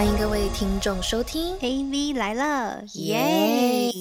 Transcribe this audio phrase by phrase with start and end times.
[0.00, 3.92] 欢迎各位听众收听 AV 来了，耶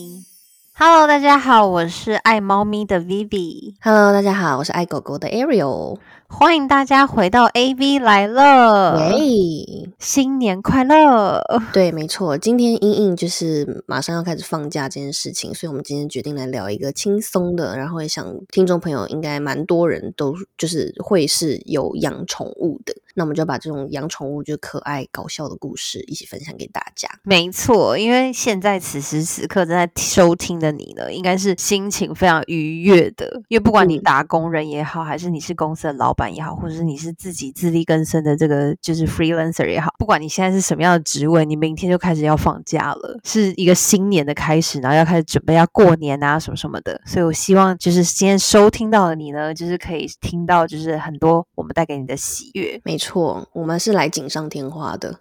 [0.73, 3.73] ！Hello，大家好，我是爱猫咪的 Vivi。
[3.81, 5.97] ！Hello，大家好，我是爱狗狗的 Ariel。
[6.31, 9.89] 欢迎大家回到 AV 来了，耶！
[9.97, 11.43] 新年快乐！
[11.73, 27.09] 对，没错，今天英英就是马上要开始放假这件事情，所以我们今天决定来聊一个轻松的，然后也想听众朋友应该蛮多人都就是会是有养宠物的，那我们就把这种养宠物就可爱搞笑的故事一起分享给大家。
[27.23, 52.79] 没错，因为现在此时此刻正在收听的你呢，应该是心情非常愉悦的，因为不管你嗯打工人也好，还是你是公司的老板也好，或者是你是自己自力更生的这个就是 freelancer 也好，不管你现在是什么样的职位，你明天就开始要放假了，是一个新年的开始，然后要开始准备要过年啊什么什么的，所以我希望就是今天收听到的你呢，就是可以听到就是很多我们带给你的喜悦。
[52.83, 53.08] 没错，
[53.53, 55.17] 我们是来锦上添花的，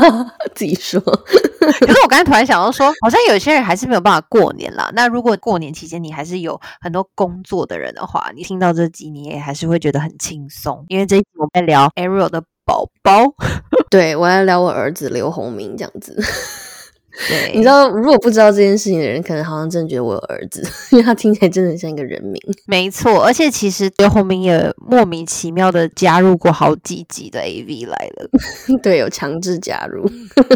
[0.54, 1.00] 自己说。
[1.02, 4.90] 可是我刚才突然想到说，好像有些人还是没有办法过年啦。
[4.94, 13.22] 那如果过年期间你还是有很多工作的人的话，你听到这集你也还是会觉得很轻松，因为这一集我们在聊 Ariel 的宝宝。
[13.90, 16.16] 对我要聊我儿子刘洪明这样子。
[17.28, 22.40] 对，你知道，如果不知道这件事情的人，可能好像真的觉得我有儿子，因为他听起来真的像一个人名。
[22.66, 28.30] 没错，而且其实刘鸿明也莫名其妙的加入过好几集的 AV 来了。
[28.82, 30.08] 对，有强制加入。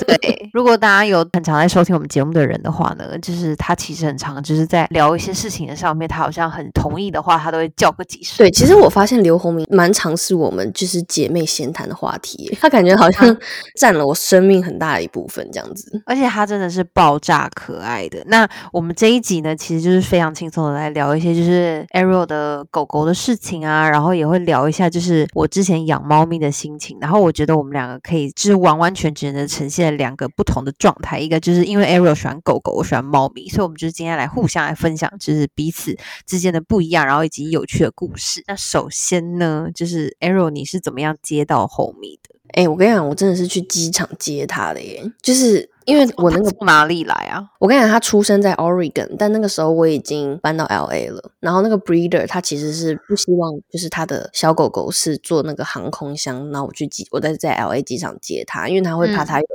[0.06, 8.38] 对，如果大家有很常在收听我们节目的人的话呢，就是他其实很常就是在聊一些事情的上面，他好像很同意的话，他都会叫个几声。
[8.38, 13.36] 对，其实我发现刘洪明蛮常是我们就是姐妹闲谈的话题，他感觉好像
[13.76, 16.02] 占了我生命很大的一部分这样子。
[16.06, 18.22] 而且真的是爆炸可爱的。
[18.26, 26.96] 那我们这一集呢，其实就是非常轻松的来聊一些就是 Arrow 的狗狗的事情啊，然后也会聊一下就是我之前养猫咪的心情。
[27.00, 38.42] 然后我觉得我们两个可以就是完完全全的呈现两个不同的状态，一个就是因为 Arrow 喜欢狗狗，我喜欢猫咪，所以我们就是今天来互相来分享就是彼此之间的不一样，然后以及有趣的故事。
[38.46, 42.36] 那首先呢，就是 Arrow 你是怎么样接到 Homie 的？
[42.52, 47.42] 哎、我跟你讲，我真的是去机场接他的耶，就是因为我那个他从哪里来啊？
[47.58, 51.30] 我跟你讲，他出生在 Oregon，但那个时候我已经搬到 LA 了。
[51.40, 59.46] 然后那个 breeder 他其实是不希望，就是他的小狗狗是坐那个航空箱，然后我去机，我在在 LA 机场接他，因为他会怕嗯他有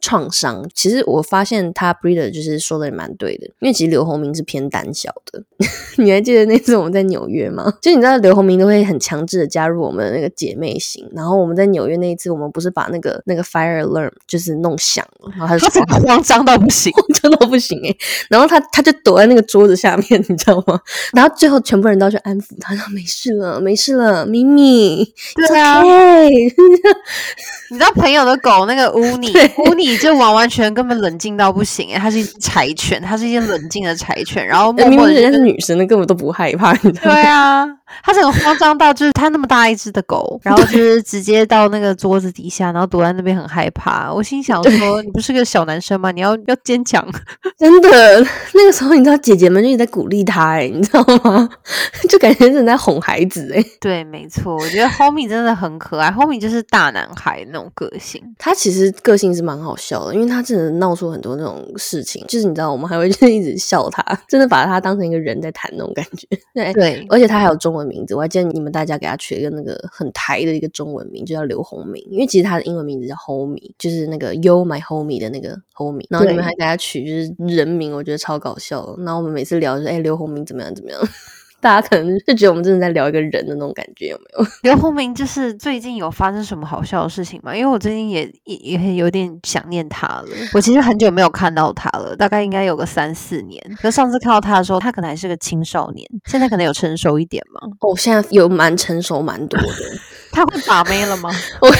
[0.00, 0.68] 创伤。
[0.74, 5.44] 其实我发现他 breeder 就是说的也蛮对的，因为其实刘洪明是偏胆小的。
[6.02, 7.72] 你还记得那次我们在纽约吗？
[7.82, 15.73] 就你知道刘洪明都会很强制的加入我们的那个姐妹型，然后我们在纽约那一次，我们不是把那个那个 fire alarm 就是弄响了，然后他就
[16.06, 16.92] 慌张到不行。
[17.22, 17.96] 真的不行哎、
[18.28, 20.78] 然后他他就躲在那个桌子下面， 你知道吗？
[21.14, 25.04] 然后最后全部人都去安抚他，说没事了，没事了，咪咪，
[25.48, 26.28] 对啊 okay
[27.70, 37.14] 你知道朋友的狗那个乌尼对，乌尼就完完全根本冷静到不行哎，它是一只柴犬，它是一只冷静的柴犬，然后默明明人家是女生的，根本都不害怕，你知道吗？
[37.14, 37.66] 对啊，
[38.02, 44.12] 它整个慌张到就是他那么大一只的狗，然后就是直接到那个桌子底下，然后躲在那边很害怕。
[44.12, 46.10] 我心想说，你不是个小男生吗？
[46.10, 47.04] 你要要坚强。
[47.58, 48.20] 真的，
[48.54, 51.48] 那个时候你知道姐姐们就一直在鼓励他、哎，你知道吗？
[52.08, 58.22] 就感觉是在哄孩子、哎，对，没错，我觉得 Homie 真的很可爱，Homie 就是大男孩那种个性。
[58.38, 66.26] 他其实个性是蛮好笑的，因为他真的闹出很多那种事情，就是你知道，我们还会 就是一直笑他，真的把他当成一个人在谈那种感觉。
[66.54, 79.02] 对，对，而且他还有中文名字，我还建议你们大家给他取了一个那个很台的一个中文名，就叫刘洪明，因为其实他的英文名字叫 Homie，就是那个 You My Homie 的那个 Homie，然后你们还给他取就是人名，我觉得超搞笑的。
[79.02, 81.00] 然后我们每次聊就是哎刘洪明怎么样怎么样，
[81.64, 84.46] 大家可能是觉得我们真的在聊一个人的那种感觉，有没有？
[84.64, 87.56] 刘鸿明就是最近有发生什么好笑的事情吗？
[87.56, 90.26] 因为我最近也也也有点想念他了。
[90.52, 93.58] 我其实很久没有看到他了，大概应该有个三四年。
[93.80, 97.62] 可上次看到他的时候，他可能还是个青少年，现在可能有成熟一点吗？
[97.80, 99.66] 哦，现在有蛮成熟蛮多的。
[100.30, 101.30] 他会把妹了吗？
[101.62, 101.70] 我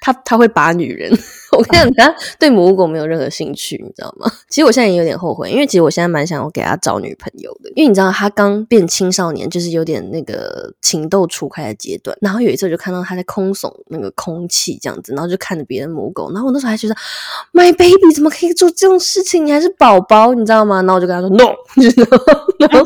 [0.00, 1.12] 他他会把女人，
[1.56, 4.30] 我跟你讲，他对母狗没有任何兴趣，你知道吗？
[4.50, 12.16] 其实我现在也有点后悔，因为其实我现在蛮想要给他找女朋友的，因为你知道他刚变青少年，就是有点那个情窦初开的阶段。
[12.20, 16.94] 然后有一次我就看到他在空耸那个空气这样子，然后就看着别的母狗，然后我那时候还觉得
[17.52, 19.46] ，My baby 怎么可以做这种事情？
[19.46, 20.76] 你还是宝宝，你知道吗？
[20.82, 22.24] 然后我就跟他说 No， 你知道吗？
[22.58, 22.84] 然后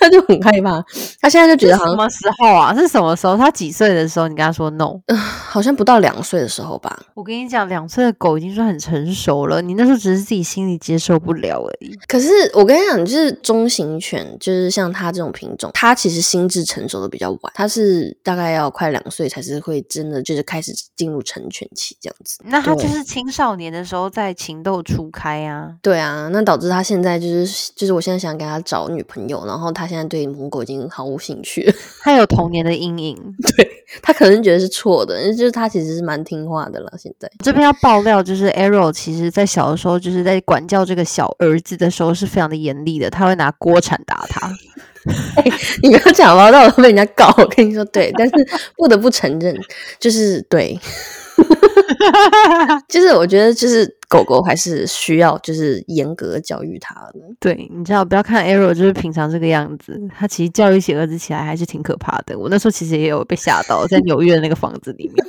[0.00, 0.82] 他就很害怕，
[1.20, 2.74] 他现在就觉得好像什么时候啊？
[2.74, 3.36] 是什么时候？
[3.36, 4.26] 他几岁的时候？
[4.26, 5.00] 你跟他说 no？
[5.48, 6.98] 好像不到两岁的时候吧。
[7.20, 11.94] 我跟你讲，两岁的狗已经算很成熟了，你那时候只是自己心里接受不了而已。
[12.08, 22.38] 可是我跟你讲，就是中型犬，就是像它这种品种，它其实心智成熟的比较晚，它是大概要快两岁才是会真的就是开始进入成犬期这样子。
[22.46, 25.74] 那它就是青少年的时候在情窦初开啊。
[25.82, 31.74] 对啊，那导致它现在就是就是我现在想给它找女朋友，然后它现在对母狗已经毫无兴趣了。
[32.00, 33.14] 它有童年的阴影。
[33.58, 33.68] 对，
[34.00, 36.90] 它可能觉得是错的，就是它其实是蛮听话的了。
[36.96, 44.50] 现在这边要爆料，就是 Arrow 其实在小的时候，就是在管教这个小儿子的时候是非常的严厉的，他会拿锅铲打他。
[45.82, 47.34] 你不要讲了，到时候被人家告。
[47.38, 48.34] 我跟你说，对， 但是
[48.76, 49.58] 不得不承认，
[49.98, 50.78] 就是对，
[52.86, 57.20] 就是我觉得就是狗狗还是需要就是严格教育它的。
[57.38, 62.38] 对，你知道，不要看 Arrow 就是平常这个样子，他其实教育起儿子起来还是挺可怕的。
[62.38, 65.26] 我那时候其实也有被吓到，在纽约的那个房子里面，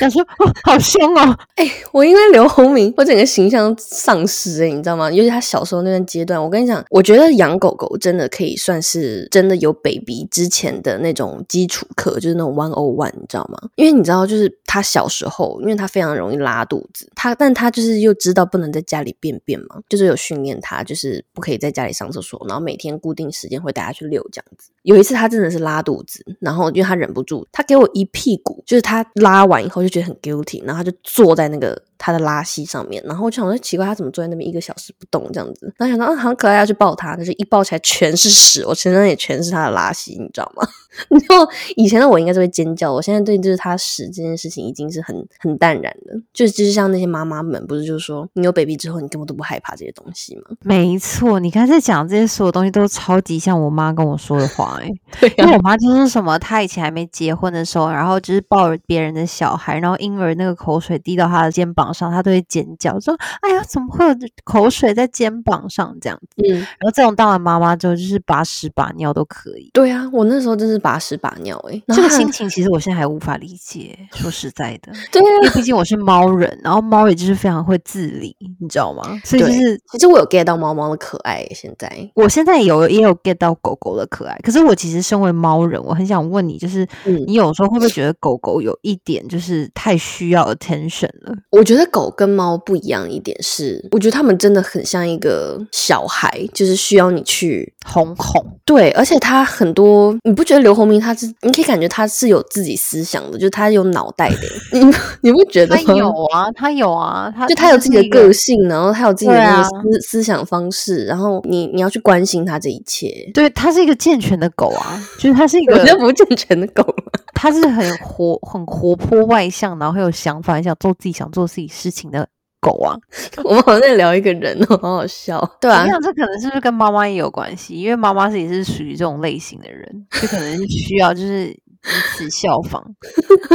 [0.00, 5.10] 想说哦，好凶哦，哎我因为刘洪明，我整个形象丧失哎、你知道吗？
[5.10, 13.58] 尤其他小时候那段阶段，我跟你讲，我觉得养狗狗真的可以算是真的有 baby 之前的那种基础课，就是那种 one o one，你知道吗？
[13.76, 24.70] 因为你知道，就是他小时候，因为他非常容易拉肚子，他但他就是又知道不能在家里便便嘛，就是有训练他，就是不可以在家里上厕所，然后每天固定时间会带他去遛这样子。
[24.82, 35.72] 有一次他真的是拉肚子，然后因为他忍不住，他给我一屁股，就是他拉完以后就觉得很 guilty，然后他就坐在那个他的拉稀上面，然后我就想说奇怪，他怎么坐在那边一个小时不动这样子？
[35.76, 40.66] 然后想到啊，很可爱，要去抱他，但是一抱起来全是屎，我身上也全是他的拉稀，你知道吗？
[41.28, 50.42] 然后以前的我应该是会尖叫，我现在对就是他屎这件事情已经是很很淡然了，就就是像那些妈妈们，不是就是说你有 baby 之后，你根本都不害怕这些东西吗？
[50.62, 54.90] 没错，你刚才讲这些所有东西都超级像我妈跟我说的话、欸，
[55.20, 64.14] 对因为我妈就是什么，她以前还没结婚的时候，然后就是抱着别人的小孩，然后婴儿那个口水滴到她的肩膀上，她都会尖叫，说：“哎呀，怎么会有
[64.44, 66.42] 口水在肩膀上？”这样子。
[66.48, 69.70] 嗯，然后这种当了妈妈之后，就是把屎把尿都可以。
[69.72, 79.20] 对啊，我那时候真是把屎把尿哎、这个心情其实我现在还无法理解，说实在的， 对啊因为毕竟我是猫人，然后猫也就是非常会自理，你知道吗？
[79.24, 91.34] 所以就是其实我有 get 到猫猫的可爱、欸，现在我现在有也有 get 到狗狗的可爱，可是我其实身为猫人，我很想问你，就是嗯你有时候会不会觉得狗狗有一点就是太需要 attention 了？
[91.50, 104.38] 我觉得狗跟猫不一样一点是，我觉得它们真的很像一个小孩，就是需要你去哄哄，对，而且它很多，你不觉得刘洪明他是，你可以感觉他是有自己思想的，就是他有脑袋的，
[104.78, 104.84] 你
[105.20, 105.82] 你不觉得吗？
[105.84, 113.08] 它有啊，他有啊，他就他有自己的个个性，然后他有自己的思、思想方式，然后你你要去关心他这一切。
[113.34, 116.86] 对，他是一个健全的狗啊，就是他是一 我觉得，不健全的狗
[117.34, 122.28] 他，是很活、很活泼外向，然后很有想法，很想做自己想做自己事情的
[122.60, 122.96] 狗啊。
[123.44, 125.40] 我们好像在聊一个人哦，好好笑。
[125.60, 127.74] 对啊我， 想这可能是不是跟妈妈也有关系？
[127.74, 132.82] 因为妈妈自己是属于这种类型的人，就可能是需要就是以此效仿。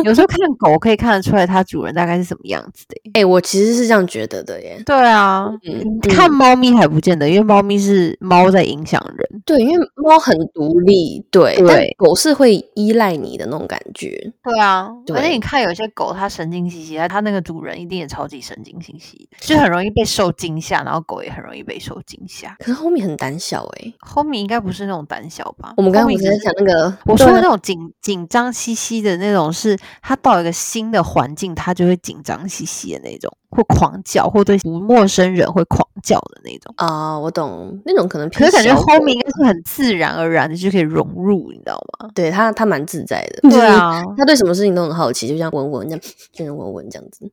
[0.03, 3.11] 有时候看狗可以看得出来它主人大概是什么样子的耶。
[3.13, 4.81] 哎、我其实是这样觉得的耶。
[4.85, 9.41] 对啊，嗯，看猫咪还不见得，因为猫咪是猫在影响人。
[9.45, 14.31] 对，因为猫很独立，对，但对狗是会依赖你的那种感觉。
[14.43, 22.55] 对啊，而且你看有些狗它神经兮兮，它它那个主人一定也超级神经兮兮的，就很容易被受惊吓，然后狗也很容易被受惊吓。
[22.59, 25.73] 可是后面很胆小哎、后面应该不是那种胆小吧？
[25.77, 27.77] 我们刚刚不是在讲那个，我说的那种紧
[28.15, 36.73] 紧张兮兮的那种，是他到一个新的环境，他就会紧张兮兮的那种，会狂叫，或对不陌生人会狂叫的那种。
[36.77, 42.09] 啊、我懂那种可能偏可是感觉小狗后面应该是很自然而然的就可以融入，你知道吗？
[42.13, 47.29] 对他他蛮自在的，对啊，他对什么事情都很好奇，就像闻闻这样，就像闻闻这样子。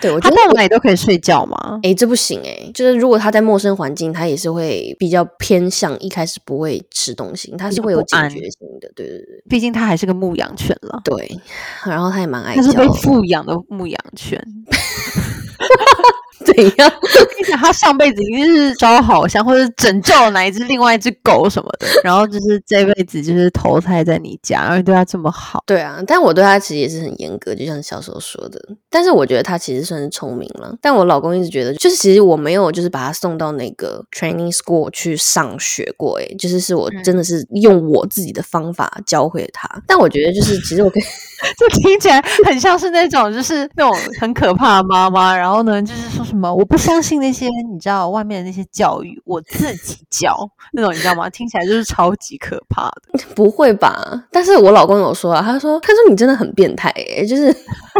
[0.00, 1.78] 对，我 觉得他到哪里都可以睡觉吗？
[1.82, 8.90] 哎、这不行哎、就是如果他在陌生环境，他也是会比较偏向一开始不会吃东西，他是会有警觉性的。
[8.94, 11.38] 对对对毕竟他还是个牧羊犬了，对，
[11.84, 14.40] 然后他也蛮爱他是被叫，富养的牧羊犬。
[16.46, 16.90] 怎样？
[17.02, 25.62] 跟你讲，他上辈子一定是招好香，或者拯救了哪一只另外一只狗什么的，然后就是这辈子就是投胎在你家，然后对他这么好。
[25.66, 28.60] 对啊，但我对他其实也是很严格，就像小时候说的。
[28.88, 30.74] 但是我觉得他其实算是聪明了。
[30.80, 39.68] 但我老公一直觉得，就是其实我没有就是把他送到那个 training school 去上学过，哎，就是是我嗯真的是用我自己的方法教会他。
[39.86, 41.02] 但我觉得就是其实我可以，
[41.58, 46.35] 就听起来很像是那种就是那种很可怕的妈妈，然后呢，就是说什么？
[46.54, 50.36] 我不相信那些你知道外面的那些教育，我自己教
[50.72, 51.28] 那种，你知道吗？
[51.30, 53.24] 听起来就是超级可怕的。
[53.34, 54.24] 不会吧？
[54.30, 57.46] 但是我老公有说啊，他说他说你真的很变态诶、就是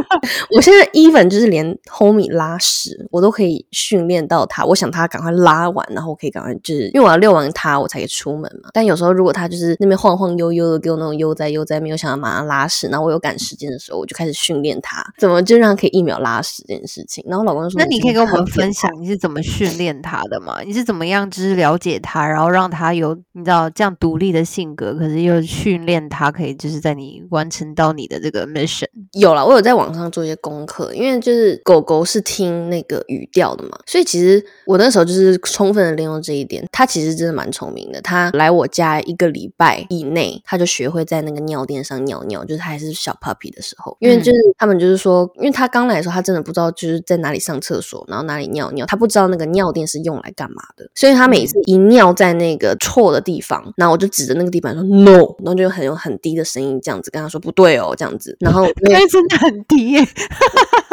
[0.55, 8.71] 我现在 even 就是连 homie 拉屎我都可以训练到他，我想他赶快拉完，然后我可以赶快就是因为我要遛完他我才可以出门嘛。
[8.73, 17.25] 但有时候如果他就是那边晃晃悠悠的给我那种悠哉悠哉，没有想要马上拉屎，然后我有赶时间的时候，我就开始训练他怎么就让他可以一秒拉屎这件事情。
[17.29, 18.77] 然后老公就说，那你可以跟我们分享。
[18.77, 20.61] 享你是怎么训练他的吗？
[20.63, 28.85] 你是怎么样就是了解他，然后让他有你知道这样独立的性格，可是又训练他可以就是在你完成到你的这个 mission。
[29.13, 36.63] 有了，我有在网上做一些功课，因为就是狗狗是听那个语调的嘛，所以其实我那时候就是充分的利用这一点。
[36.71, 60.01] 它其实真的蛮聪明的，它来我家一个礼拜以内，它就学会在那个尿垫上尿尿，就是它还是小 puppy 的时候，因为就是他们就是说，因为它刚来的时候，它真的不知道就是在哪里上厕所，然后哪里尿尿，他不知道那个尿垫是用来干嘛的，所以他每次一尿在那个错的地方，然后我就指着那个地板说 no，然后就很有很低的声音这样子跟他说不对哦这样子，然后因为真的很低耶、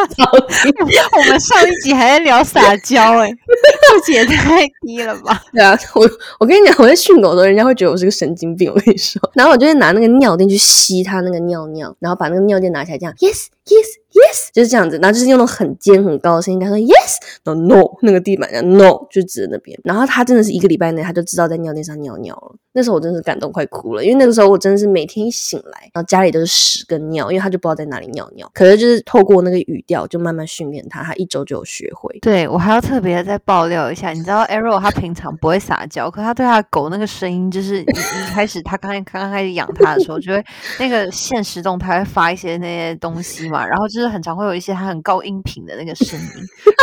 [1.14, 5.42] 我们上一集还在聊撒娇哎、这集也太低了吧？
[5.54, 8.70] 对啊，我我跟你讲，我在训狗的时候，人家会觉得我是个神经病。
[8.74, 22.56] 我跟你说，然后我就会拿那个尿垫去吸它那个尿尿，然后把那个尿垫拿起来，这样 yes yes yes，就是这样子，然后就是用那种很尖很高的声音他说 Yes，No，no 那个地板上 no 就指着那边，然后他真的是一个礼拜内他就知道在尿垫上尿尿了。
[22.76, 28.50] 那时候我真的是感动快哭了，因为那个时候我真的是每天一醒来，然后家里都是屎跟尿，因为他就不知道在哪里尿尿。
[28.54, 32.18] 可是就是透过那个语调，就慢慢训练他，他一周就有学会。
[32.22, 40.44] 对我还要特别再爆料一下，你知道 Arrow 他平常不会撒娇，可他对他狗那个声音，就是一一开始他刚刚刚开始养它的时候，就会
[40.80, 46.28] 那个现实动态会发一些那些东西嘛，然后就是很常会有一些他很高音频的那个声音，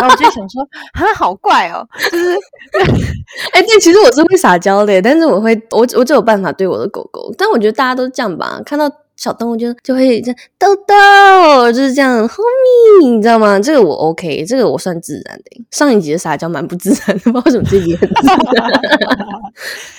[0.01, 0.63] 然后我就想说
[0.93, 2.35] 啊，好怪哦，就是
[3.53, 8.89] 哎、但，其实我是会撒娇的，但是我会，我我只有办法对我的狗狗，但我觉得大家都这样吧，看到
[9.21, 13.61] 小动物就就会这样豆豆，就是这样，homie，你知道吗？
[13.61, 15.63] 这个我 OK，这个我算自然的。
[15.71, 18.71] 上一集的撒娇蛮不自然的，不知道为什么这集很自然。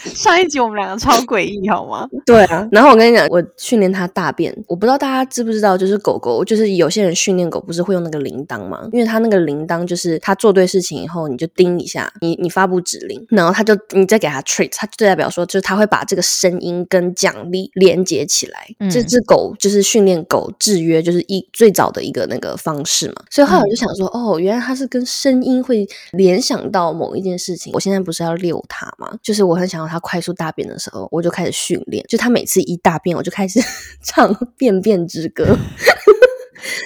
[0.15, 2.07] 上一集我们两个超诡异好吗？
[2.25, 8.89] 对啊，然后我跟你讲，我训练它大便，我不知道大家知不知道，就是狗狗，就是有些人训练狗不是会用那个铃铛吗？
[8.91, 18.67] 因为它那个铃铛就是它做对事情以后，你就叮一下，你你发布指令，然后它就你再给它 treat，它就代表说就是它会把这个声音跟奖励连接起来。
[18.79, 23.15] 嗯这只狗就是训练狗制约，就是一最早的一个那个方式嘛。
[23.29, 27.73] 所以后来我就想说，哦，原来它是跟声音会联想到某一件事情。
[27.73, 29.11] 我现在不是要遛它嘛？
[29.21, 32.01] 就是我很想要它快速大便的时候，我就开始训练。
[32.07, 33.59] 就它每次一大便，我就开始
[34.01, 35.43] 唱《便便之歌》，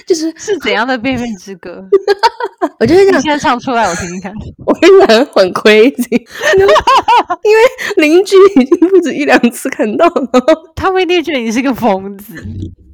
[0.05, 1.83] 就是是怎样的背面之歌？
[2.79, 4.33] 我就是这样，你现在唱出来我听听看。
[4.65, 6.11] 我跟你讲很 crazy，
[7.43, 7.61] 因为
[7.97, 10.29] 邻居已经不止一两次看到了，
[10.75, 12.35] 他们一定觉得你是个疯子，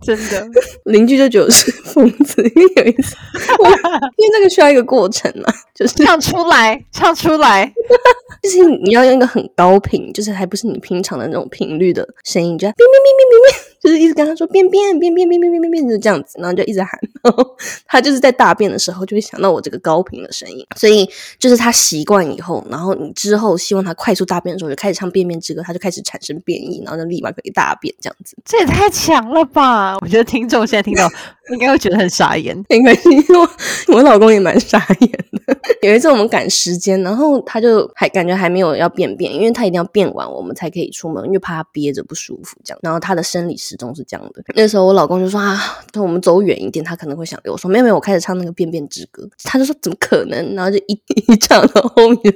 [0.01, 0.47] 真的。
[0.85, 2.41] 邻居就觉得我是疯子。
[2.55, 3.15] 因为有一次，
[3.59, 7.71] 我因为那个需要一个过程嘛，就是唱出来，唱出来。
[8.41, 17.55] 就是你要用一个很高频，就是还不是你平常的那种频率的声音，就要变变变变变变，就是一直跟他说变变变变变变变变变，就这样子，然后就一直喊，然后
[17.85, 28.35] 他就是在大便的时候就会想到我这个高频的声音，所以就是他习惯以后，然后你之后希望他快速大便的时候，就开始唱便便之歌，他就开始产生变异，然后就立马可以大便这样子。
[28.43, 29.90] 这也太强了吧！
[30.01, 31.09] 我觉得听众现在听到
[31.51, 32.55] 应该会觉得很傻眼。
[32.69, 33.49] 没关系，因为我
[33.95, 35.57] 我老公也蛮傻眼的。
[35.81, 42.79] 有一次我们赶时间，然后他就还感觉还没有要便便，因为他一定要便完我们才可以出门，因为怕他憋着不舒服这样。
[42.81, 44.43] 然后他的生理时钟是这样的。
[44.55, 45.59] 那时候我老公就说啊，
[45.95, 47.53] 我们走远一点，他可能会想留。
[47.53, 49.27] 我说没有没有，我开始唱那个便便之歌。
[49.43, 50.55] 他就说怎么可能？
[50.55, 50.93] 然后就一
[51.27, 52.33] 一唱到后面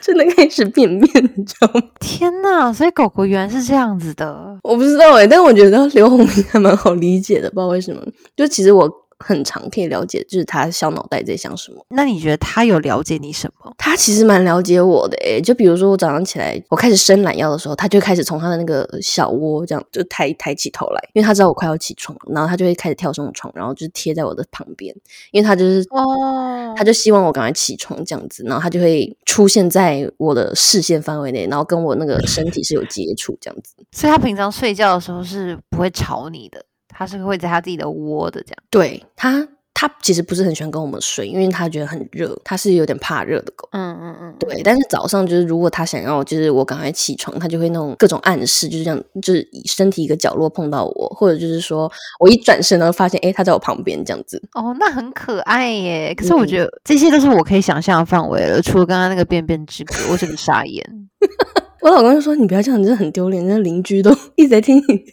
[0.00, 1.82] 真的开始便便，你知道吗？
[2.00, 2.72] 天呐！
[2.72, 4.58] 所以狗狗原来是这样子的。
[4.62, 8.02] 我不知道哎、但我觉得刘红明还蛮好理解的，不知道为什么。
[8.36, 11.82] 就其实我很常可以了解，就是他小脑袋在想什么。
[11.88, 13.72] 那你觉得他有了解你什么？
[13.78, 24.94] 他其实蛮了解我的诶，就比如说我早上起来，我开始伸懒腰的时候，他就开始从他的那个小窝这样就抬抬起头来，因为他知道我快要起床，然后他就会开始跳上床，然后就贴在我的旁边，
[25.30, 33.74] 因为他就是哦他就希望我赶快起床这样子，然后他就会出现在我的视线范围内，然后跟我那个身体是有接触这样子。
[33.96, 36.62] 所以他平常睡觉的时候是不会吵你的，
[36.96, 38.56] 它是会在它自己的窝的这样。
[38.70, 43.68] 对他，它其实不是很喜欢跟我们睡，因为它觉得很热，它是有点怕热的狗。
[43.72, 54.42] 嗯嗯嗯，对，但是早上就是如果它想要，就是我赶快起床，它就会那种各种暗示，就是这样，就是以身体一个角落碰到我，或者就是说我一转身然后发现，哎，它在我旁边这样子。
[54.54, 56.14] 哦，那很可爱耶。
[56.14, 60.82] 可是我觉得这些都是我可以想象的范围了，除了刚刚那个便便之歌，我真的傻眼。
[61.86, 63.46] 我老公就说：“你不要这样，你真的很丢脸。
[63.46, 65.04] 那邻居都一直在听你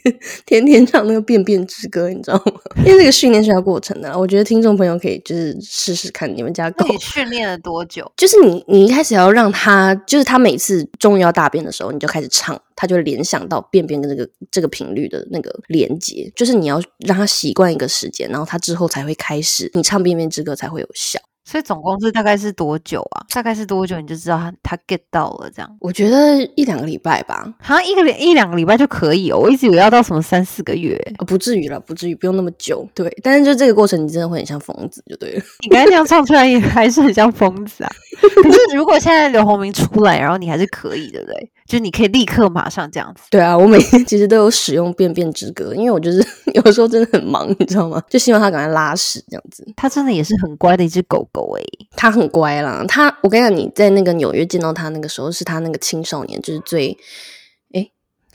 [0.44, 2.54] 天天唱那个便便之歌，你知道吗？
[2.78, 4.18] 因为这个训练是要过程的。
[4.18, 8.12] 我觉得听众朋友可以就是试试看，你们家狗训练了多久？
[8.18, 16.32] 就是你你一开始要让它，就是它每次终于要大便的时候，你就开始唱，他就联想到便便跟这个这个频率的那个连接。
[16.36, 23.26] 就是你要让他习惯一个时间，然后他之后才会开始，你唱便便之歌才会有效。”所以总共是大概是多久啊？
[23.34, 25.78] 大概是多久你就知道他他 get 到了这样？
[25.80, 29.38] 我觉得一两个礼拜吧，好像一个一两个礼拜就可以哦。
[29.38, 30.98] 我一直以为要到什么三四个月，
[31.28, 32.88] 不至于了，不至于，不用那么久。
[32.94, 35.44] 对，但是就这个过程，你真的会很像疯子，就对了。
[35.62, 37.92] 你刚才那样唱出来也 还是很像疯子啊。
[38.22, 41.52] 可是如果现在刘鸿明出来，然后你还是可以，对不对？
[41.66, 43.24] 就你可以立刻马上这样子。
[43.32, 48.02] 对啊，我每天其实都有使用便便之歌，因为我就是 有时候真的很忙，你知道吗？
[48.10, 49.66] 就希望他赶快拉屎这样子。
[49.76, 51.66] 他真的也是很乖的一只狗狗诶，
[51.98, 52.86] 它很乖啦。
[52.88, 56.96] 它，我跟你讲，你在那个纽约见到它那个时候，是它那个青少年，就是最，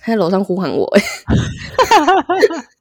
[0.08, 0.86] 他在楼上呼喊我。
[0.96, 1.02] 诶。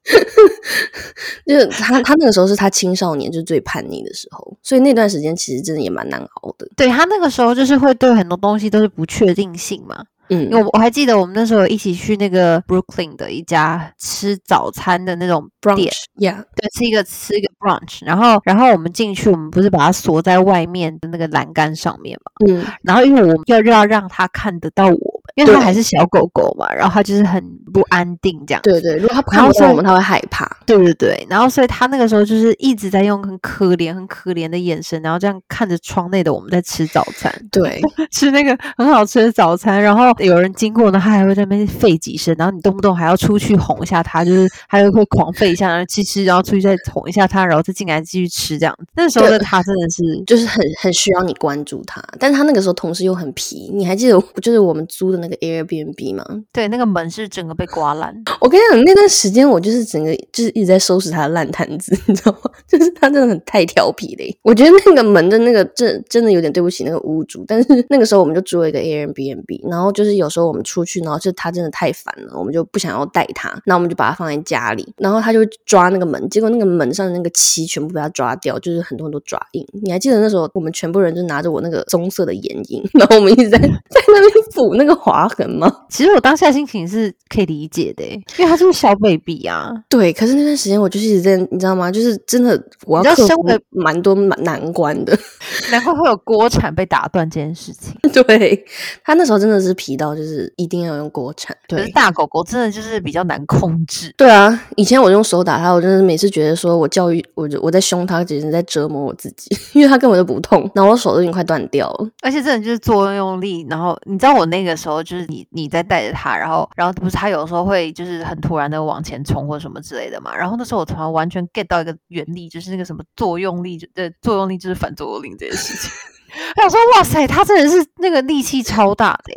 [1.46, 6.66] 就是他，他那个时候是他青少年，就是最叛逆的时候，所以那段时间其实真的也蛮难熬的。
[6.76, 10.04] 对他那个时候就是会对很多东西都是不确定性嘛。
[10.30, 24.98] 嗯，因为我还记得我们那时候一起去那个 Brooklyn 的一家吃早餐的那种店，Yeah，对，吃一个吃一个 brunch，然后然后我们进去，我们不是把它锁在外面的那个栏杆上面嘛，嗯，然后因为我们要要让他看得到我们，
[25.38, 27.42] 因为它还是小狗狗嘛，然后它就是很
[27.72, 37.80] 不安定这样，对对，如果他看不到我们，它会害怕，对对对，然后所以它那个时候就是一直在用很可怜很可怜的眼神，然后这样看着窗内的我们在吃早餐， 对，
[38.10, 40.08] 吃那个很好吃的早餐，然后。
[40.18, 48.74] 有人经过呢，它还会在那边吠几声，然后你动不动还要出去哄一下它，就是 还会狂吠一下，然后吃吃，然后出去再哄一下它，然后再进来继续吃这样。
[48.96, 53.70] 那时候的它真的是就是很很需要你关注它，但是他那个时候同时又很皮。
[53.72, 56.24] 你还记得就是我们租的那个 Airbnb 吗？
[56.52, 58.14] 对，那个门是整个被刮烂。
[58.40, 62.50] 我跟你讲，那段时间我就是整个就是一直在收拾他的烂摊子，你知道吗？
[62.68, 64.36] 就是他真的很太调皮嘞。
[64.42, 70.18] 我觉得那个门的那个真真的有点对不起那个屋主，但是那个时候我们就租了一个 Airbnb，然后就是。
[70.18, 79.64] 有时候我们出去，然后就他真的太烦了，我们就不想要带他，那我们就把他放在家里，然后他就抓那个门，结果那个门上的那个漆全部被他抓掉，就是很多很多爪印。
[79.84, 85.72] 你还记得那时候我们全部人就拿着我那个棕色的眼影， 然后我们一直在在那边补那个划痕吗？
[85.88, 89.72] 其实我当下心情是可以理解的，因为他就是小 baby 啊。
[89.88, 91.90] 对，可是那段时间我就是一直在，你知道吗？
[91.90, 95.18] 就是真的我要生活蛮多蛮难关的，
[95.72, 97.94] 难怪会有锅铲被打断这件事情。
[98.12, 98.64] 对
[99.04, 100.18] 他那时候真的是皮到。
[100.18, 104.12] 就是一定要用锅铲，可是大狗狗真的就是比较难控制。
[104.16, 112.08] 对啊，以前我用手打它，我真的每次觉得说我教育我我在凶它，简直在折磨我自己，因为它根本就不痛，然后我手都已经快断掉了。
[112.20, 125.90] 而且真的就是作用力，然后你知道我那个时候就是你你在带着他，然后然后不是他有时候会就是很突然的往前冲或什么之类的嘛，然后那时候我突然完全 get 到一个原理，就是那个什么作用力，的作用力就是反作用力这件事情。
[126.62, 129.32] 我说哇塞，他真的是那个力气超大的，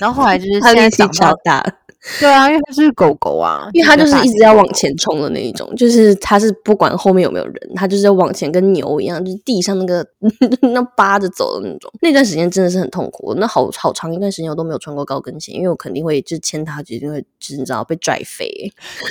[0.00, 1.64] 然后后来就是现在长大。
[2.20, 10.06] 对啊，因为它是狗狗啊，因为它就是一直要往前冲的那一种，就是它是不管后面有没有人，它就是要往前，跟牛一样，就是地上那个
[10.72, 11.92] 那扒着走的那种。
[12.00, 18.48] 那段时间真的是很痛苦，那好好长一段时间我都没有穿过高跟鞋，因为我肯定会就牵它，就一定会就是你知道被拽飞。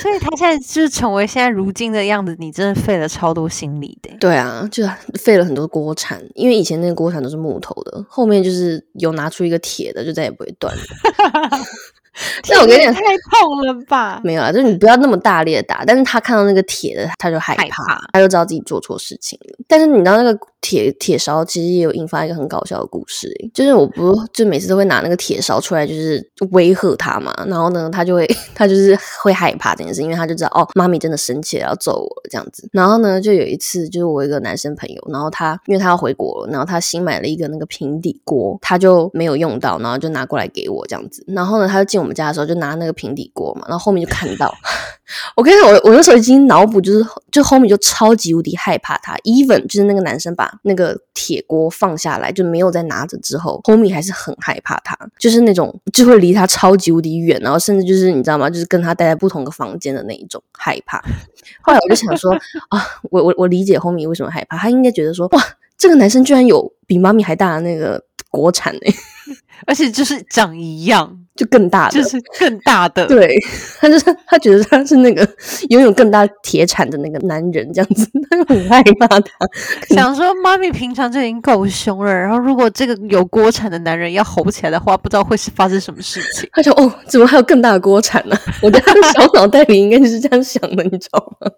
[0.01, 4.09] 所以它现在就是成为现在如今的样子，你真的费了超多心力的。
[4.19, 4.83] 对啊，就
[5.19, 10.81] 费了很多锅铲，因为以前那个锅铲都是木头的，后面就是有拿出一个铁的，就再也不会断了。
[12.49, 14.21] 那我跟你讲，太痛了吧？
[14.23, 15.83] 没有啊，就是你不要那么大力的打。
[15.85, 19.57] 但是他看到那个铁的，他就害怕，他就知道自己做错事情了。
[19.67, 20.37] 但是你知道那个。
[20.61, 26.19] 铁铁勺其实也有引发一个很搞笑的故事，就是我不就每次都会拿那个铁勺出来，就是
[26.53, 27.31] 威吓他嘛。
[27.45, 32.67] 然后呢，他就会 他就是会害怕这件事，因为他就知道哦，妈咪真的生气了，要揍我这样子。
[32.71, 41.23] 然后呢，就有一次，就是我一个男生朋友，然后他因为他要回国了，然后他新买了一个那个平底锅，他就没有用到，然后就拿过来给我这样子。
[41.27, 44.53] 然后呢，他就进我我们家的时候，就拿那个平底锅嘛，然后后面就看到，
[45.35, 58.47] 我跟你讲，我我那时候已经脑补，就是就后面就超级无敌害怕他，even 就是那个男生把那个铁锅放下来，就没有再拿着之后，后面还是很害怕他，就是那种就会离他超级无敌远，然后甚至就是你知道吗？
[58.47, 61.03] 就是跟他待在不同的房间的那一种害怕。
[61.63, 62.31] 后来我就想说
[62.69, 65.43] 啊，我我我理解后面为什么害怕，他应该觉得说哇，
[65.75, 68.93] 这个男生居然有比妈咪还大的那个国产哎、
[69.65, 73.05] 而且就是长一样，就更大的，就是更大的。
[73.07, 73.33] 对，
[73.79, 75.27] 他就是他觉得他是那个
[75.69, 79.29] 拥有更大铁铲的那个男人，这样子，他就很害怕他。
[79.93, 86.47] 想说妈咪平常就已经够凶了，然后如果这个有锅铲的男人要吼起来的话，不知道会是发生什么事情。
[86.53, 88.81] 他就哦，怎么还有更大的锅铲呢、 我的
[89.13, 91.51] 小脑袋里应该就是这样想的，你知道吗？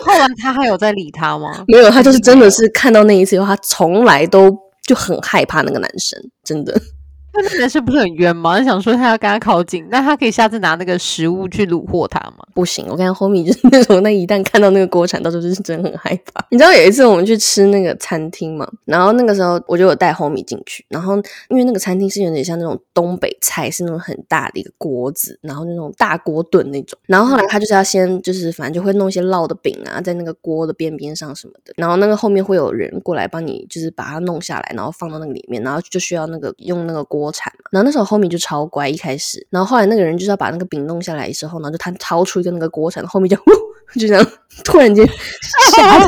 [0.00, 1.64] 后来他还有在理他吗？
[1.66, 4.50] 没有，他就是真的是看到那一次以后，他从来都
[4.88, 6.80] 就很害怕那个男生，真的。
[7.34, 8.62] 那那男生不是很冤吗？
[8.64, 12.44] 想说他要跟他靠近，那他可以下次拿那个食物去虏获他吗？
[12.54, 16.44] 不行，我看后面就是那种，那一旦看到那个锅铲，到时候就是真的很害怕。
[16.50, 21.14] 你知道有一次我们去吃那个餐厅嘛，然后那个时候我就有带 homie 进去，然后
[21.48, 26.98] 因为那个餐厅是有点像那种东北菜，是那种很大的一个锅子，然后那种大锅炖那种。
[27.06, 37.27] 然后后来他就是要先就是反正就会弄一些烙的饼啊，在那个锅的边边上什么的，然后那个后面会有人过来帮你就是把它弄下来，然后放到那个里面，然后就需要那个用那个锅
[37.70, 44.26] 然后那时候 homie 就超乖，一开始，然后后来那个人就是要把那个饼弄下来的时候，然后就他掏出一个那个锅铲，后面就呜就这样
[44.64, 45.06] 突然间
[45.72, 46.06] 吓到，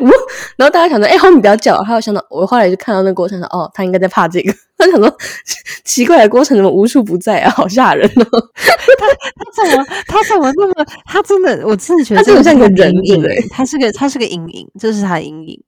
[0.00, 0.10] 呜
[0.56, 5.16] 然后大家想说，哎、后面不要叫，他有想到我后来就看到那个锅铲说，哦，他应该在怕这个，他想说
[5.84, 8.50] 奇怪的锅铲怎么无处不在啊，好吓人哦，
[8.98, 15.62] 他他怎么他怎么那么他真的，我真的觉得他真的像个人影对他是个他是个阴影，这是他的阴影，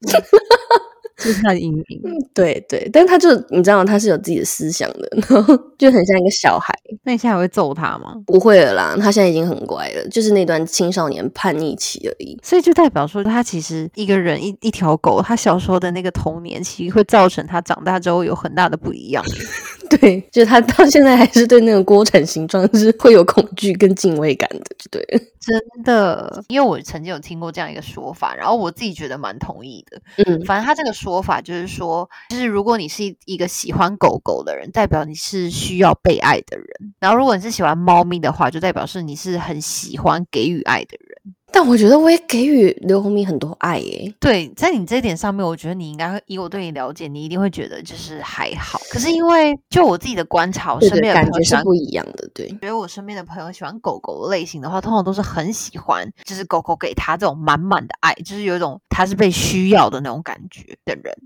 [1.16, 2.02] 这是他的阴影。
[2.32, 6.74] 对对，但他就你知道他是有自己的思想的， 然后就很像一个小孩，
[7.04, 8.14] 那你现在还会揍他吗？
[8.26, 12.38] 不会了啦，他现在已经很乖了，就是那段青少年叛逆期而已。
[12.42, 19.24] 所以就代表说，他其实一个人一一条狗，他小时候的那个童年，其实会造成他长大之后有很大的不一样。
[19.90, 25.04] 对，就是他到现在还是对那个锅铲形状是会有恐惧跟敬畏感的，就对。
[25.44, 30.00] 真的，因为我曾经有听过这样一个说法，然后我自己觉得蛮同意的。
[30.24, 36.66] 嗯反正他这个说法就是说，就是如果你是一个喜欢狗狗的人，代表你是需要被爱的人；
[36.98, 41.34] 然后如果你是喜欢猫咪的话，就代表是你是很喜欢给予爱的人。
[41.54, 44.12] 但我觉得我也给予刘鸿明很多爱耶。
[44.18, 48.80] 对，在你这一点上面，我觉得你应该会以我对你了解，你一定会觉得就是还好。
[48.90, 52.28] 可是因为就我自己的观察，我身边的感朋友喜欢觉是不一样的。
[52.34, 61.16] 对，觉得我身边的朋友喜欢狗狗的类型的话，通常都是很喜欢，就是狗狗给他这种满满的爱，就是有一种他是被需要的那种感觉的人。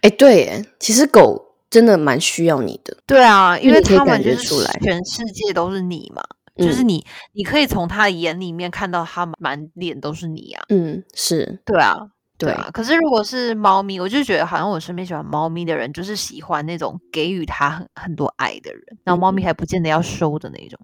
[0.00, 2.96] 哎，对耶，其实狗真的蛮需要你的。
[3.06, 6.22] 对啊，因为他们就是全世界都是你嘛，
[6.56, 10.64] 就是嗯你，你可以从他的眼里面看到他满脸都是你啊。
[10.68, 11.96] 嗯，是对啊，
[12.38, 12.70] 对对啊。
[12.72, 20.78] 可是如果是猫咪，我就觉得好像我身边喜欢猫咪的人，就是喜欢那种给予它很很多爱的人，然后猫咪嗯还不见得要收的那种。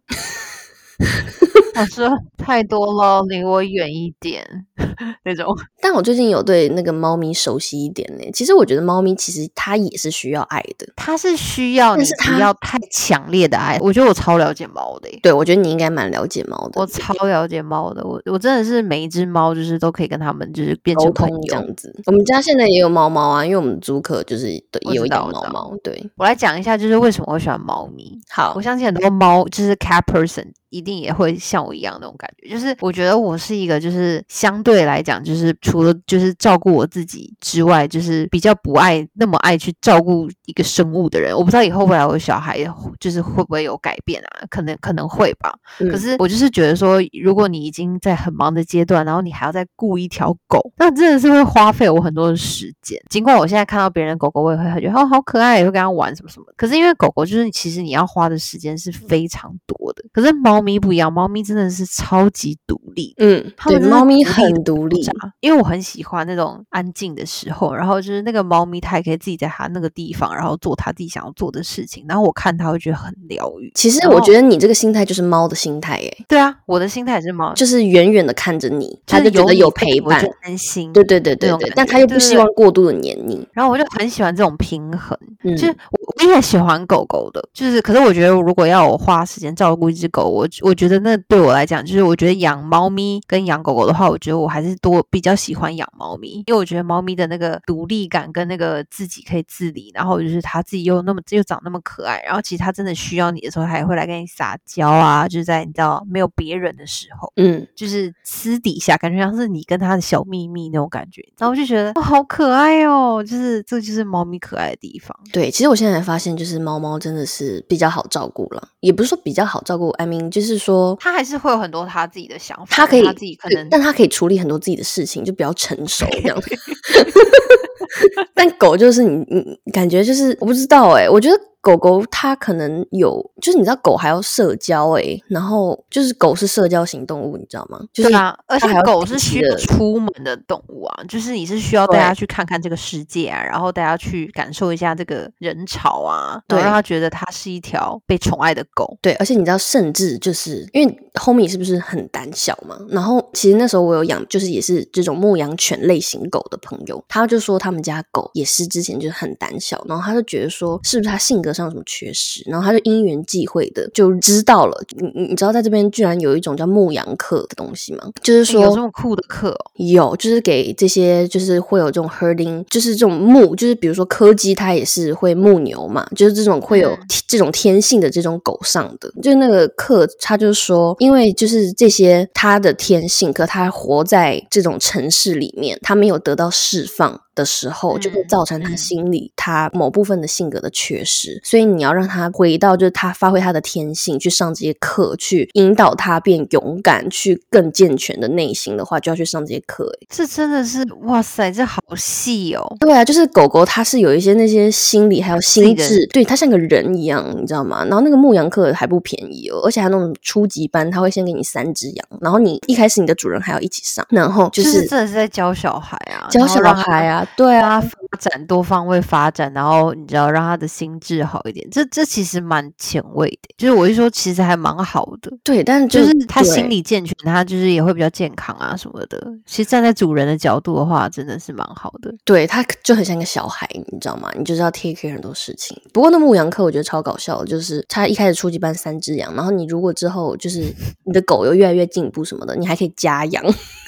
[1.74, 4.44] 我说太多了，离我远一点
[5.24, 5.46] 那种。
[5.80, 8.24] 但我最近有对那个猫咪熟悉一点呢。
[8.33, 10.87] 其实我觉得猫咪其实它也是需要爱的。
[10.96, 13.78] 它是需要你不要太强烈的爱。
[13.80, 16.80] 我觉得我超了解猫的耶、对，我觉得你应该蛮了解猫的。
[16.80, 21.35] 我超了解猫的，我我真的是每一只猫就是都可以跟它们就是变沟成朋友。
[21.37, 22.02] 通这样子。
[22.06, 25.74] 我们家现在也有猫猫啊，因为我们租客就是对也有养猫猫。
[25.83, 28.18] 对，我来讲一下，就是为什么我喜欢猫咪。
[28.28, 41.37] 好我，相信很多猫就是 cat person 一定也会像我一样那种感觉，就是我觉得我是一个就是相对来讲，就是除了就是照顾我自己之外，就是比较不爱那么爱去照顾一个生物的人。
[41.37, 42.59] 我不知道以后未来我的小孩
[42.98, 44.46] 就是会不会有改变啊？
[44.48, 45.52] 可能可能会吧。
[45.78, 53.00] 可嗯是我就是觉得说，如果你已经在很忙的阶段，然后你还要再雇一条狗，那真的是会花费我很多的时间。
[53.09, 56.46] 尽管我现在看到别人的狗狗，我也会觉得哦好可爱，也会跟它玩什么什么。
[56.56, 63.14] 可是因为狗狗就是其实你要花的时间是非常多的，可是猫咪不一样，猫咪真的是超级独立。
[63.18, 65.05] 嗯，对猫咪很独立。
[65.07, 73.73] 啊因为我很喜欢那种安静的时候，然后就是那个猫咪它也可以自己在它那个地方，然后做它自己想要做的事情，然后我看它会觉得很疗愈。
[73.75, 80.25] 其实我觉得你这个心态就是猫的心态，耶，对啊，我的心态也是猫，就是远远的看着你，就它就觉得有陪伴。
[80.42, 80.92] 安心。
[80.92, 83.46] 对对对对对但它又不希望过度的黏你。
[83.53, 115.16] 然后我就很喜欢这种平衡，嗯，就是我我也喜欢狗狗的，就是可是我觉得如果要我花时间照顾一只狗，我我觉得那对我来讲，就是我觉得养猫咪跟养狗狗的话，我觉得我还是多比较喜欢养猫咪，因为我觉得猫咪的那个独立感跟那个自己可以自理，然后就是它自己又那么又长那么可爱，然后其实它真的需要你的时候，它也会来跟你撒娇啊，就是在你知道没有别人的时候，嗯，就是私底下感觉像是你跟它的小秘密那种感觉，然后我就觉得哦好可爱哦，就是这就是猫咪可爱的地方。
[115.32, 126.40] 对，其实我现在才发现，就是猫猫真的是比较好照顾了，也不是说比较好照顾，I mean 就是说他还是会有很多他自己的想法，他可以它自己可能但他可以处理很多自己的事情，就比较成熟这样。
[128.35, 137.81] 但狗就是你你感觉就是我不知道哎、我觉得狗狗它可能有，就是你知道狗还要社交哎、然后就是狗是社交型动物，你知道吗？
[137.92, 148.96] 就是对啊，而且狗是需要出门的动物啊，就是你是需要带它去看看这个世界啊，然后带它去感受一下这个人潮啊，对让它觉得它是一条被宠爱的狗。
[149.03, 152.79] 对，而且你知道，甚至就是因为 homie 是不是很胆小嘛？
[152.88, 164.82] 然后其实那时候我有养，就是也是这种牧羊犬类型狗的朋友，他就说他们家狗也是之前就是很胆小，然后他就觉得说是不是他性格上有什么缺失，然后他就因缘际会的就知道了。
[164.96, 168.10] 你你你知道在这边居然有一种叫牧羊课的东西吗？
[168.22, 187.20] 就是说诶有这么酷的课哦，有，就是给这些就是会有这种 herding，就是这种牧，就是比如说柯基它也是会牧牛嘛，就是这种会有嗯这种天性的这种狗上的，就是那个课他就说，因为就是这些它的天性，可它活在这种城市里面，它没有得到释放。
[187.35, 199.85] 的时候，就会嗯造成他嗯心里他某部分的性格的缺失，所以你要让他回到就是他发挥他的天性，去上这些课，去引导他变勇敢，去更健全的内心的话，就要去上这些课。
[200.01, 202.77] 欸这真的是哇塞，这好细哦。
[202.81, 207.85] 对啊，就是狗狗，它是有一些那些心理还有心智，对它像个人一样，你知道吗？
[207.85, 223.54] 然后那个牧羊课还不便宜哦，而且还那种初级班，他会先给你三只羊，然后你一开始你的主人还要一起上，然后就就是真的是在教小孩啊，教小孩啊，对啊，发展多方位发展，然后你知道让他的心智好一点，这这其实蛮前卫的。
[223.56, 229.20] 就是我一说，其实还蛮好的，对，但就是他心理健全，他就是也会比较健康啊什么的。
[229.46, 232.12] 其实站在主人的角度的话，真的是蛮好的。
[232.24, 234.30] 对，他就很像个小孩，你知道吗？
[234.37, 235.80] 你就是要 take care 很多事情。
[235.92, 240.61] 不过那牧羊课我觉得超搞笑，就是他一开始初级班三只羊，然后你如果之后就是
[241.04, 243.44] 你的狗又越来越进步什么的，你还可以加羊，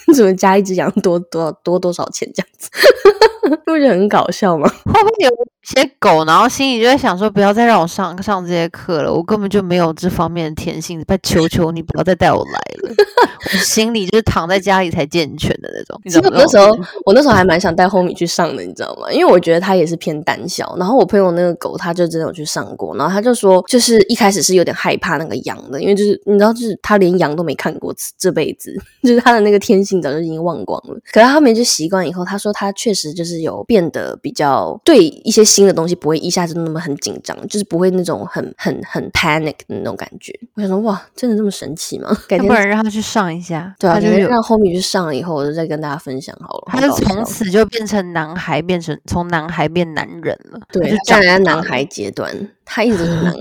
[0.15, 2.71] 怎么加一只羊多多多多少钱这样子？
[3.67, 4.69] 不觉得很搞笑吗？
[4.87, 5.31] 会不会有
[5.63, 12.53] 些狗，然后心里就在想说，不要再让我上上这些课了，我根本就没有这方面的天性，拜求求你不要再带我来
[12.83, 12.95] 了。
[13.53, 16.01] 我心里就是躺在家里才健全的那种。
[16.05, 19.11] 你其知道吗实我那时候，我那时候还蛮想带 homie 去上的，你知道吗？
[19.13, 20.77] 因为我觉得他也是偏胆小。
[20.79, 30.95] 然后我朋友那个狗，他就真的有去上过，然后他就说，就是一开始是有点害怕那个羊的，因为就是你知道，就是他连羊都没看过，这辈子就是他的那个天性早就已经忘光了。
[31.13, 40.33] 可是他后面就习惯以后，他说他确实就是有变得比较对一些新的东西不会一下子那么很紧张，就是不会那种很很很 panic 的那种感觉。
[40.55, 42.09] 我想说，哇，真的这么神奇吗？
[42.29, 46.64] 改天要不然让他去上一下，对啊，他就是让 homie 去上了以后，我就再跟大家分享好了。
[46.66, 50.61] 他就从此就变成男孩，变成从男孩变男人了。
[50.71, 53.38] 对，他就站在男孩阶段，他一直都是男孩。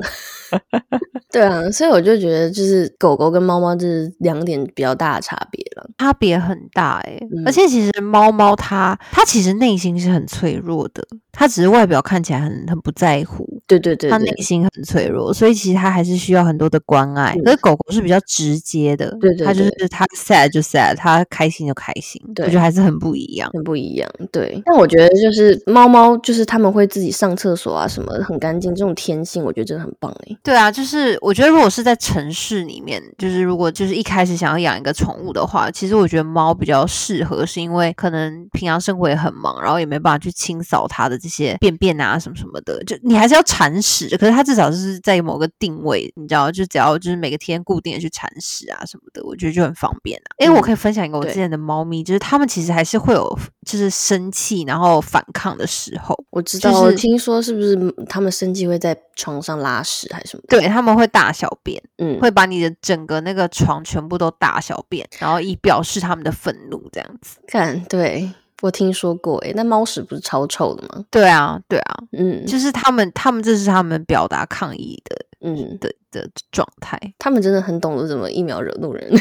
[1.32, 5.90] 对啊，所以我就觉得，就是狗狗跟猫猫就是两点比较大的差别了。
[5.98, 17.34] 差别很大哎、嗯而且其实猫猫它它其实内心是很脆弱的，它只是外表看起来很很不在乎，对对对它内，心很脆弱，所以其实它还是需要很多的关爱。
[17.38, 23.50] 嗯可是狗狗是比较直接的，对对它就是对它 sad 就 sad，它开心就开心，我觉得还是很不一样。
[23.54, 24.10] 很不一样。
[24.32, 30.38] 对，但我觉得就是猫猫，就是他们会自己上厕所啊什么的，很干净，这种天性，我觉得真的很棒哎。
[30.44, 50.34] 对啊，就是我觉得如果是在城市里面，就是如果就是一开始想要养一个宠物的话，其实我觉得猫比较适合，是因为可能平常生活也很忙，然后也没办法去清扫它的这些便便啊什么什么的，就你还是要铲屎，可是它至少是在某个定位，你知道，就只要就是每个天固定的去铲屎啊什么的，我觉得就很方便啊。
[50.40, 57.78] 因为我嗯可以分享一个我之前的猫咪，就是它们其实还是会有就是生气然后反抗的时候，我知道，我就是听说是不是
[58.10, 60.44] 它们生气会在床上拉屎还是什么？
[60.48, 61.80] 对，他们会大小便。
[62.00, 67.38] 嗯，会把你的整个那个床全部都大小便，然后以表示他们的愤怒，这样子。
[67.48, 68.28] 看，对
[68.62, 69.52] 我听说过诶。
[69.56, 71.04] 那猫屎不是超臭的吗？
[71.10, 77.00] 对啊，对啊，嗯就是他们，他们这是他们表达抗议的嗯，的的状态。
[77.18, 79.12] 他们真的很懂得怎么一秒惹怒人。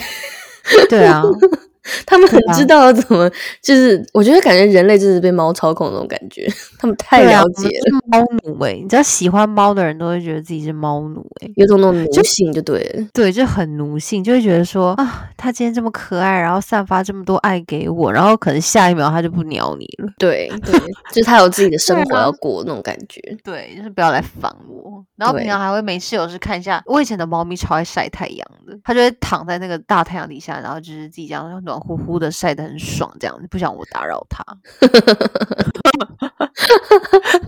[0.88, 1.22] 对啊，
[2.06, 3.30] 他们很知道怎么，
[3.62, 6.46] 就是我觉得感觉人类就是被猫操控那种感觉，
[6.78, 7.68] 他们太了解
[8.08, 13.06] 猫奴哎、你知道喜欢猫的人都会觉得自己是猫奴哎、有种那种奴性就对了。
[13.12, 20.12] 对，就很奴性，就会觉得说啊，它今天这么可爱，然后散发这么多爱给我，然后可能下一秒它就不鸟你了。
[20.18, 20.78] 对对，
[21.12, 23.20] 就是它有自己的生活要过那种感觉。
[23.42, 25.04] 对，就是不要来烦我。
[25.16, 34.44] 然后平常还会没事有事看一下，我以前的猫咪超爱晒太阳的，它就会躺在那个大太阳底下，然后就是自己这样暖乎乎的晒得很爽，这样不想我打扰他。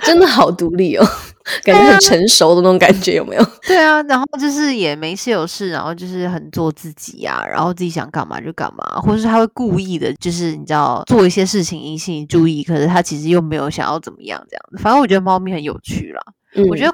[0.02, 1.04] 真的好独立哦，
[1.64, 3.44] 感觉很成熟的那种感觉，有没有？
[3.66, 14.78] 对啊，然后就是也没事有事，然后就是很做自己呀、然后自己想干嘛就干嘛，或者是他会故意的，就是你知道做一些事情引起你注意，可是他其实又没有想要怎么样这样子。
[14.82, 16.22] 反正我觉得猫咪很有趣啦，
[16.54, 16.92] 嗯我觉得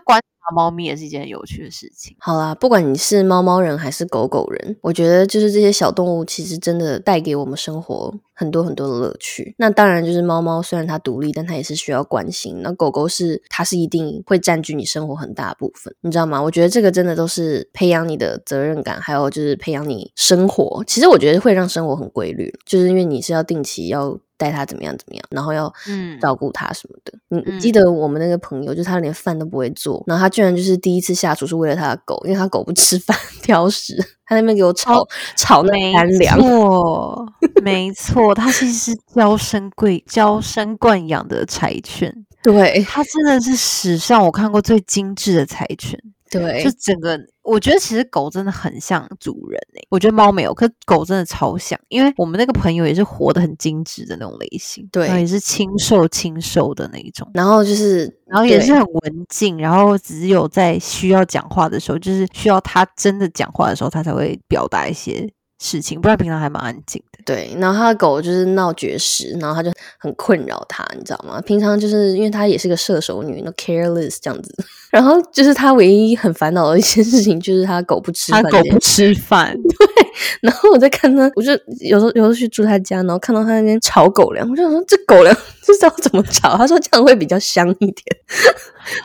[0.55, 2.17] 猫咪也是一件有趣的事情。
[2.19, 9.55] 好啦，不管你是猫猫人还是狗狗人，我觉得就是这些小动物其实真的带给我们生活很多很多的乐趣。
[9.59, 12.61] 那当然，就是猫猫虽然它独立，但它也是需要关心。
[12.63, 16.43] 那狗狗是它是一定会占据你生活很大部分，你知道吗？
[16.43, 20.83] 我觉得这个真的都是培养你的责任感，还有就是培养你生活。
[20.87, 24.19] 其实我觉得会让生活很规律，就是因为你是要定期要。
[24.39, 27.13] 带它怎么样怎么样，然后要嗯照顾它什么的。
[27.29, 36.41] 你嗯记得我们那个朋友，就是他连饭都不会做，然后他居然就是第一次下厨是为了他的狗，因为他狗不吃 饭挑食，他那边给我炒、炒那干粮。
[36.41, 37.27] 错，
[37.63, 46.01] 没错，他其实是娇生贵娇生惯养的柴犬，对它真的是史上我看过最精致的柴犬。
[46.31, 67.19] 对就整个，我觉得其实狗真的很像主人诶、我觉得猫没有，可是狗真的超像，因为我们那个朋友也是活得很精致的那种类型，对然后也是清瘦清瘦的那一种，然后就是，然后也是很文静，然后只有在需要讲话的时候，就是需要他真的讲话的时候，他才会表达一些事情，不然平常还蛮安静的。
[67.25, 71.41] 对，然后他的狗就是闹绝食，然后他就很困扰他，你知道吗？
[71.43, 74.55] 平常就是因为她也是个射手女，那 careless 这样子，
[74.91, 80.09] 然后就是他唯一很烦恼的一件事情就是他狗不吃他饭，狗不吃饭，对
[80.41, 86.57] 然后我在看他，我就有时候有时候去住他家，然后看到他那边炒狗粮，我就想说这狗粮 这知道怎么炒？
[86.57, 88.03] 他说这样会比较香一点，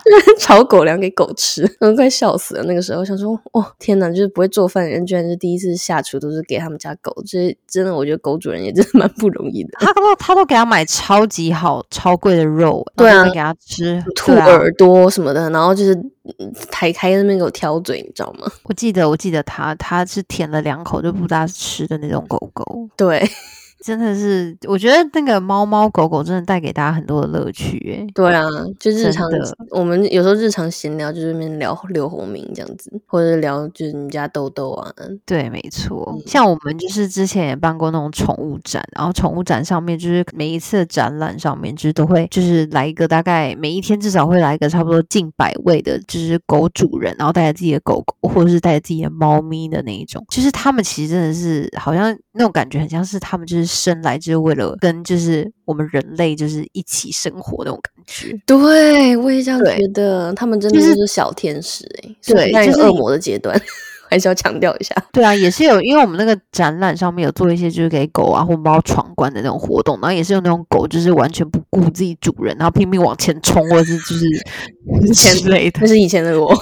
[0.05, 2.63] 就是炒狗粮给狗吃，我都快笑死了。
[2.63, 9.69] 那个时候想说，哦天哪，就是不会做饭的人，居然是第一次下厨都是给他们家狗，这真的我觉得狗主人也真的蛮不容易的。
[9.79, 15.93] 他都他都给他买超级好、超贵的肉，对啊给他吃兔耳朵什么的，然后就是
[16.39, 18.51] 嗯抬开那边给我挑嘴，你知道吗？
[18.63, 23.27] 我记得，我记得他他是舔了两口就不大吃的那种狗狗，对
[23.83, 28.47] 真的是，我觉得那个猫猫狗狗真的带给大家很多的乐趣，诶，对啊，
[28.79, 29.39] 就日常的
[29.71, 34.89] 我们有时候日常闲聊就是那边聊刘洪明这样子，或者聊就是你家豆豆啊，
[35.25, 36.13] 对，没错。
[36.15, 36.23] 嗯。
[36.25, 58.39] 像我们就是之前也办过那种宠物展，然后宠物展上面就是每一次的展览上面，就是都会就是来一个大概每一天至少会来一个差不多近百位的，就是狗主人，然后带着自己的狗狗或者是带着自己的猫咪的那一种，就是他们其实真的是好像那种感觉很像是他们就是生来就是为了跟就是我们人类就是一起生活那种感觉。
[58.45, 63.59] 对，我也这样觉得，他们真的是就是小天使哎、对在就是恶魔的阶段，
[64.09, 64.95] 还是要强调一下。
[65.11, 75.79] 对啊，也是有，因为我们那个展览上面有做一些就是给狗啊或猫闯关的那种活动，然后也是有那种狗就是完全不顾自己主人，然后拼命往前冲，或者是就是前之类的。
[75.81, 76.55] 那是以前的我。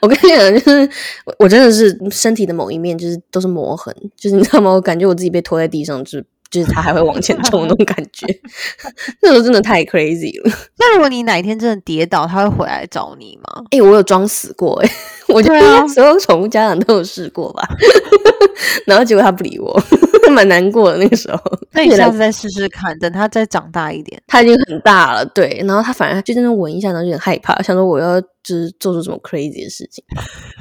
[0.00, 0.90] 我跟你讲，就是
[1.24, 4.70] 我我真的是身体的某一面就是都是磨痕，就是你知道吗？
[4.70, 8.26] 我感觉我自己被拖在地上，就是就是它还会往前冲那种感觉，
[9.22, 10.52] 那时候真的太 crazy 了。
[10.78, 13.64] 那如果你哪一天真的跌倒，它会回来找你吗？
[13.70, 14.90] 哎、我有装死过哎、
[15.32, 17.66] 我觉得所有宠物家长都有试过吧，
[18.86, 19.82] 然后结果他不理我，
[20.32, 21.38] 蛮难过的那个时候。
[21.72, 24.20] 那你下次再试试看，等他再长大一点。
[24.26, 30.04] 他已经很大了，对，然后他反而就在那闻一下，然后就有点害怕，想说我要就是做出什么 crazy 的事情。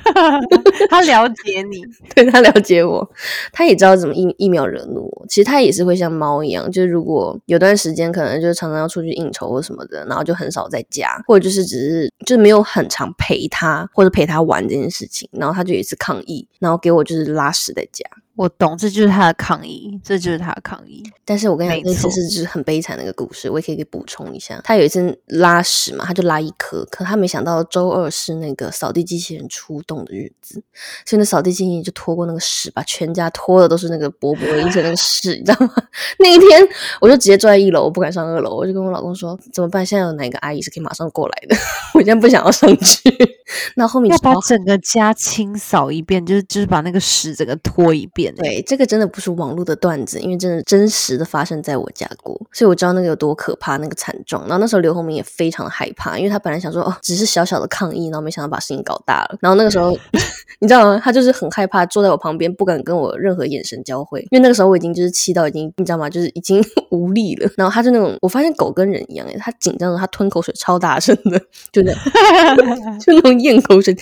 [0.90, 1.82] 他了解你，
[2.16, 3.08] 对他了解我，
[3.52, 5.26] 他也知道怎么一一秒惹怒我。
[5.28, 18.04] 其实他也是会像猫一样，就是如果有段时间可能就是常常要出去应酬或什么的，然后就很少在家，或者就是只是就是没有很常陪他或者陪他玩这件事情，然后他就一次抗议，然后给我就是拉屎在家。
[18.36, 21.04] 我懂，这就是他的抗议，这就是他的抗议。
[21.26, 24.60] 但是我跟你讲，那次错是就是很悲惨的一个故事，我也可以给补充一下。
[24.64, 30.64] 他有一次拉屎嘛，他就拉一颗，可他没想到周二是那个扫地机器人出动的日子，
[31.06, 35.74] 所以那扫地机器人就拖过那个屎，把全家拖的都是那个薄薄的一层那个屎，你知道吗？
[36.18, 36.68] 那一天
[37.02, 39.86] 我就直接坐在一楼，我不敢上二楼，我就跟我老公说怎么办？
[39.86, 41.56] 现在有哪个阿姨是可以马上过来的？
[41.94, 43.12] 我现在不想要上去。
[43.76, 48.31] 那后面要把整个家清扫一遍，就是就是把那个屎整个拖一遍。
[48.36, 54.42] 对，这个真的不是网络的段子，因为真的真实的发生在我家过，所以我知道那个有多可怕，那个惨状。
[54.44, 59.38] 然后那时候刘洪明也非常的害怕，因为他本来想说哦，只是小小的抗议，然后没想到把事情搞大了。
[59.40, 59.98] 然后那个时候
[60.60, 61.02] 你知道吗？
[61.04, 66.10] 他就是很害怕，坐在我旁边不敢跟我任何眼神交汇，因为那个时候我已经就是气到已经你知道吗？
[66.10, 67.50] 就是已经 无力了。
[67.56, 71.40] 然后他就那种，我发现狗跟人一样，诶，他紧张的他吞口水超大声的，
[71.72, 71.94] 就那
[73.00, 73.96] 就那种咽口水，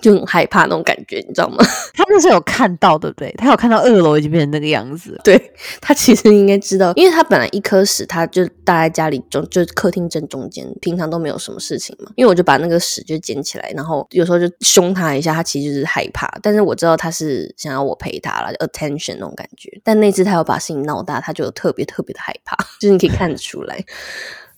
[0.00, 1.56] 就很害怕那种感觉，你知道吗？
[1.94, 3.34] 他那时候有看到，对不对？
[3.38, 5.20] 他有看到二楼已经变成那个样子了。
[5.24, 12.10] 对他其实应该知道，因为他本来一颗屎他就搭在家里中，就客厅正中间，平常都没有什么事情嘛。
[12.16, 19.80] 因为我就把那个屎就捡起来，然后有时候就凶他一下，他其实就是害怕，但是我知道他是想要我陪他了，attention 那种感觉。
[19.84, 23.84] 但那次他要把事情闹大，他就特别特别的害怕， 就是你可以看得出来。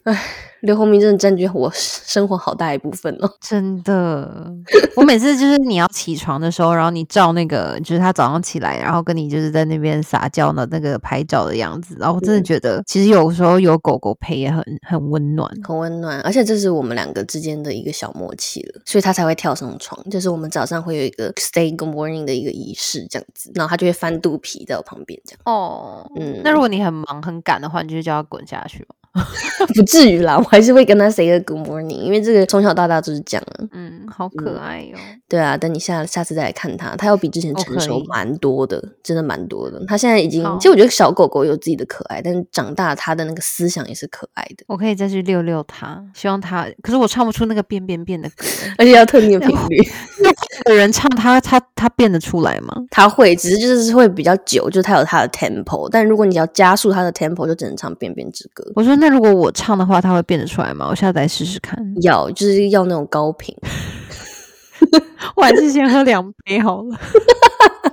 [0.04, 0.20] 唉，
[0.62, 3.30] 刘洪明真的占据我生活好大一部分哦。
[3.40, 4.52] 真的，
[4.96, 16.20] 我每次就是你要起床的时候，然后你照那个，就是他早上起来，然后跟你就是在那边撒娇的那个拍照的样子，然后我真的觉得，其实有时候有狗狗陪也很很温暖，很温暖。
[16.22, 20.02] 而且这是我们两个之间的一个小默契了，所以他才会跳上床。
[20.10, 25.40] 就是我们早上会有一个 stay good morning 的一个仪式，这样子，然后他就会翻肚皮在我旁边这样。
[25.44, 28.96] 哦，嗯，那如果你很忙很赶的话，你就叫他滚下去吗？
[29.74, 33.44] 不至于啦，我还是会跟他 say 个 good morning，因为这个从小到大就是这样。
[33.72, 34.96] 嗯，好可爱哟。
[35.28, 39.84] 对啊，等你下下次再来看他，他要比之前成熟蛮多的，真的蛮多的。
[39.86, 44.64] 他现在已经，其实我觉得小狗狗有自己的可爱，但是长大他的那个思想也是可爱的。
[44.66, 46.66] 我可以再去遛遛他，希望他。
[46.82, 48.46] 可是我唱不出那个变变变的歌，
[48.78, 49.76] 而且要特定的频率。
[50.70, 52.74] 有人唱他，他他变得出来吗？
[52.90, 55.88] 他会，只是就是会比较久，就是他有他的 tempo。
[55.90, 58.64] 但如果你要加速他的 tempo，就只能唱变变之歌。
[58.74, 58.96] 我说。
[58.96, 60.86] 那如果我唱的话，他会变得出来吗？
[60.88, 61.76] 我下次来试试看。
[62.02, 63.52] 要，就是要那种高频。
[65.34, 66.96] 我还是先喝两杯好了。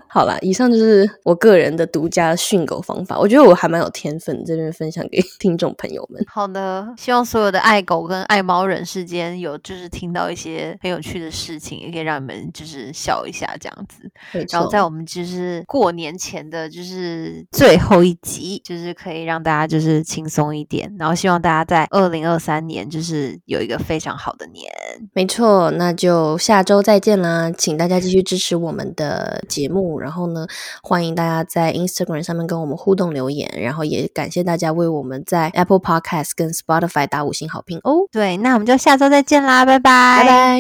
[0.10, 3.18] 好了，以上就是我个人的独家训狗方法。
[3.20, 6.24] 我觉得我还蛮有天分，这边分享给 听众朋友们。
[6.28, 14.10] 好的，希望所有的爱狗跟爱猫人世间有就是听到一些很有趣的事情，也可以让你们就是笑一下这样子。
[14.52, 20.92] 然后在我们就是过年前的就是最后一集，就是可以让大家就是轻松一点。
[20.98, 24.66] 然后希望大家在二零二三年就是有一个非常好的年。
[25.14, 27.52] 没错，那就下周再见啦！
[27.58, 29.70] 请大家继续支持我们的节
[30.00, 30.48] 然后呢
[30.82, 38.08] 欢迎大家在 instagram 上面跟我们互动留言然后也感谢大家为我们在 apple podcast 跟 spotify 打五星好评哦。
[38.12, 40.24] 对那我们就下周再见啦拜拜。
[40.24, 40.60] 拜拜。